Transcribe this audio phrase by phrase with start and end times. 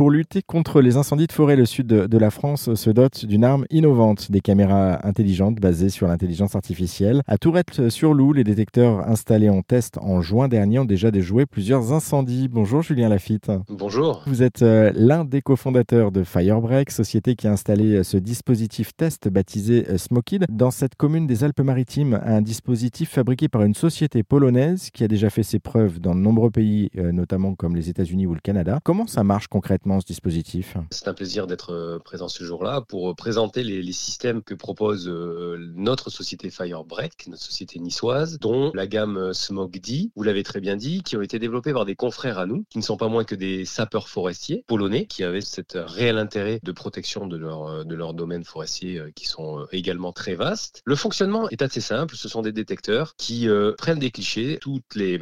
[0.00, 3.44] Pour lutter contre les incendies de forêt, le sud de, la France se dote d'une
[3.44, 7.20] arme innovante, des caméras intelligentes basées sur l'intelligence artificielle.
[7.26, 12.48] À Tourette-sur-Loup, les détecteurs installés en test en juin dernier ont déjà déjoué plusieurs incendies.
[12.48, 13.52] Bonjour Julien Lafitte.
[13.68, 14.22] Bonjour.
[14.26, 18.96] Vous êtes euh, l'un des cofondateurs de Firebreak, société qui a installé euh, ce dispositif
[18.96, 24.22] test baptisé euh, Smokid dans cette commune des Alpes-Maritimes, un dispositif fabriqué par une société
[24.22, 28.26] polonaise qui a déjà fait ses preuves dans de nombreux pays, notamment comme les États-Unis
[28.26, 28.80] ou le Canada.
[28.82, 29.89] Comment ça marche concrètement?
[29.98, 34.42] Ce dispositif C'est un plaisir d'être euh, présent ce jour-là pour euh, présenter les, systèmes
[34.42, 40.44] que propose euh, notre société Firebreak, notre société niçoise, dont la gamme SmogD, vous l'avez
[40.44, 42.96] très bien dit, qui ont été développés par des confrères à nous, qui ne sont
[42.96, 47.36] pas moins que des sapeurs forestiers polonais, qui avaient cet réel intérêt de protection de
[47.36, 50.82] leur, de leur domaine forestier qui sont également très vastes.
[50.84, 55.18] Le fonctionnement est assez simple, ce sont des détecteurs qui prennent des clichés toutes les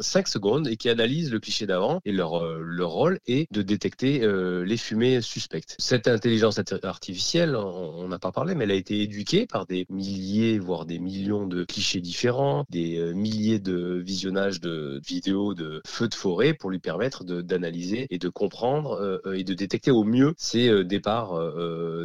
[0.00, 3.62] 5 hum, secondes et qui analysent le cliché d'avant et leur, leur rôle est de
[3.62, 5.76] détecter euh, les fumées suspectes.
[5.78, 10.58] Cette intelligence artificielle, on n'a pas parlé, mais elle a été éduquée par des milliers,
[10.58, 16.08] voire des millions de clichés différents, des euh, milliers de visionnages de vidéos de feux
[16.08, 20.34] de forêt pour lui permettre d'analyser et de comprendre euh, et de détecter au mieux
[20.36, 21.38] ces départs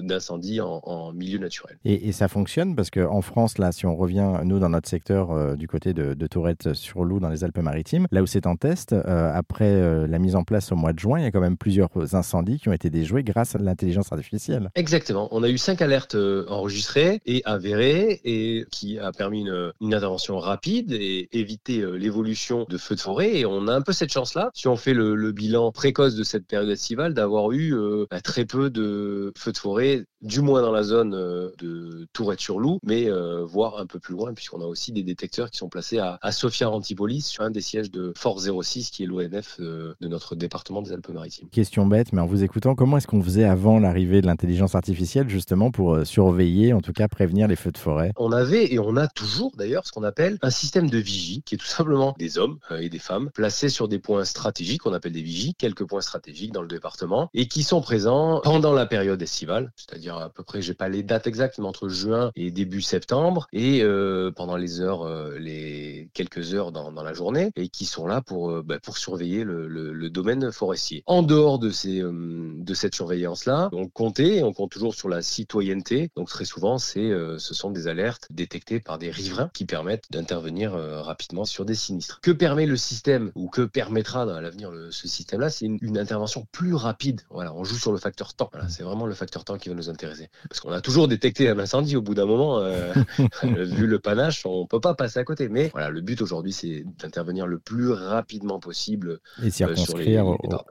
[0.02, 1.78] d'incendie en, milieu naturel.
[1.86, 5.68] Et, ça fonctionne parce qu'en France, là, si on revient, nous, dans notre secteur du
[5.68, 10.36] côté de, de Tourette-sur-Loup, dans les Alpes-Maritimes, là où c'est en test, après la mise
[10.36, 12.74] en place au mois de juin, il y a quand même plusieurs incendies qui ont
[12.74, 14.70] été déjoués grâce à l'intelligence artificielle.
[14.76, 15.28] Exactement.
[15.32, 20.40] On a eu cinq alertes euh, enregistrées et avérées et qui a permis une, intervention
[20.40, 23.38] rapide et éviter euh, l'évolution de feux de forêt.
[23.38, 26.48] Et on a un peu cette chance-là, si on fait le, bilan précoce de cette
[26.48, 30.72] période estivale, d'avoir eu euh, bah, très peu de feux de forêt, du moins dans
[30.72, 33.10] la zone de Tourette-sur-Loup, mais
[33.44, 36.70] voire un peu plus loin, puisqu'on a aussi des détecteurs qui sont placés à, Sofia
[36.70, 40.92] Antipolis, sur un des sièges de Force 06, qui est l'ONF de notre département des
[40.92, 41.50] Alpes-Maritimes.
[41.50, 45.30] Question bête, mais en vous écoutant, comment est-ce qu'on faisait avant l'arrivée de l'intelligence artificielle
[45.30, 48.12] justement pour euh, surveiller, en tout cas prévenir les feux de forêt?
[48.18, 51.56] On avait et on a toujours d'ailleurs ce qu'on appelle un système de vigie qui
[51.56, 54.94] est tout simplement des hommes euh, et des femmes placés sur des points stratégiques, qu'on
[54.94, 58.86] appelle des vigies, quelques points stratégiques dans le département et qui sont présents pendant la
[58.86, 62.52] période estivale, c'est-à-dire à peu près, j'ai pas les dates exactes, mais entre juin et
[62.52, 65.08] début septembre et euh, pendant les heures,
[65.40, 70.10] les quelques heures dans, la journée et qui sont là pour, bah, pour surveiller le,
[70.10, 71.04] domaine forestier.
[71.08, 75.22] En dehors de, ces, euh, de cette surveillance-là, on comptait, on compte toujours sur la
[75.22, 76.10] citoyenneté.
[76.16, 80.06] Donc très souvent, c'est, euh, ce sont des alertes détectées par des riverains qui permettent
[80.12, 82.20] d'intervenir euh, rapidement sur des sinistres.
[82.22, 85.50] Que permet le système ou que permettra dans l'avenir ce système-là?
[85.50, 87.22] C'est une, intervention plus rapide.
[87.30, 88.52] Voilà, on joue sur le facteur temps.
[88.68, 90.30] c'est vraiment le facteur temps qui va nous intéresser.
[90.50, 92.60] Parce qu'on a toujours détecté un incendie au bout d'un moment.
[93.44, 95.48] vu le panache, on peut pas passer à côté.
[95.48, 100.26] Mais voilà, le but aujourd'hui, c'est d'intervenir le plus rapidement possible et circonscrire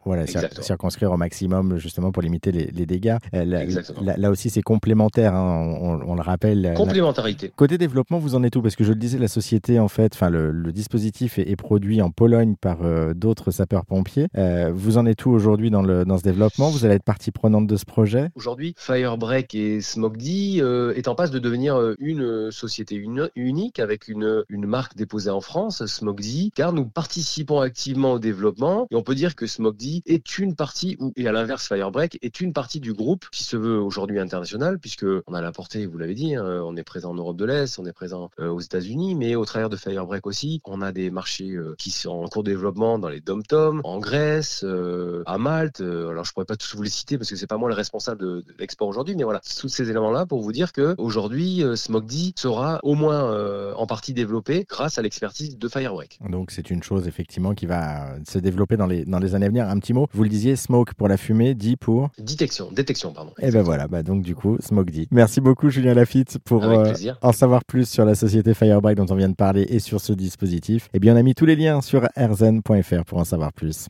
[0.04, 3.16] voilà, circonscrire au maximum justement pour limiter les, dégâts.
[3.34, 3.44] Euh,
[4.00, 6.74] là, aussi, c'est complémentaire, hein, on, le rappelle.
[6.76, 7.52] Complémentarité.
[7.54, 8.62] Côté développement, vous en êtes où?
[8.62, 12.10] Parce que je le disais, la société, en fait, enfin, le, dispositif est, produit en
[12.10, 14.26] Pologne par euh, d'autres sapeurs-pompiers.
[14.36, 16.70] Euh, vous en êtes où aujourd'hui dans, dans ce développement?
[16.70, 18.30] Vous allez être partie prenante de ce projet?
[18.34, 20.58] Aujourd'hui, Firebreak et SmogD
[20.96, 22.96] est en passe de devenir une société
[23.36, 28.86] unique avec une, une marque déposée en France, SmogD, car nous participons activement au développement
[28.90, 32.40] et on peut dire que SmogD est une partie, ou, et à l'inverse, Firebreak est
[32.40, 35.98] une partie du groupe qui se veut aujourd'hui international, puisque on a la portée, vous
[35.98, 38.60] l'avez dit, hein, on est présent en Europe de l'Est, on est présent euh, aux
[38.60, 42.28] États-Unis, mais au travers de Firebreak aussi, on a des marchés euh, qui sont en
[42.28, 45.80] cours de développement dans les dom-tom, en Grèce, euh, à Malte.
[45.80, 48.20] alors je pourrais pas tous vous les citer parce que c'est pas moi le responsable
[48.20, 51.64] de, l'export aujourd'hui, mais voilà, tous ces éléments-là pour vous dire que aujourd'hui,
[52.36, 56.18] sera au moins en partie développé grâce à l'expertise de Firebreak.
[56.28, 59.48] Donc c'est une chose effectivement qui va se développer dans les, dans les années à
[59.48, 59.68] venir.
[59.68, 63.32] Un petit mot, vous le disiez, smoke pour la fumée, pour Détection, détection, pardon.
[63.38, 65.08] Et eh ben voilà, bah donc du coup, smoke dit.
[65.10, 66.92] Merci beaucoup Julien Lafitte pour euh,
[67.22, 70.12] en savoir plus sur la société Firebike dont on vient de parler et sur ce
[70.12, 70.86] dispositif.
[70.86, 73.74] Et eh bien on a mis tous les liens sur rzen.fr pour en savoir plus.